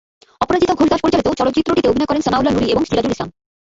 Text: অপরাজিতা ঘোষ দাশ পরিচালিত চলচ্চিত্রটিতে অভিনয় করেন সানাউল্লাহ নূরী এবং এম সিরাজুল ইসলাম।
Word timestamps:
অপরাজিতা 0.41 0.73
ঘোষ 0.73 0.87
দাশ 0.91 0.99
পরিচালিত 1.03 1.27
চলচ্চিত্রটিতে 1.39 1.89
অভিনয় 1.89 2.09
করেন 2.09 2.21
সানাউল্লাহ 2.21 2.53
নূরী 2.53 2.67
এবং 2.67 2.83
এম 2.83 2.87
সিরাজুল 2.89 3.13
ইসলাম। 3.15 3.29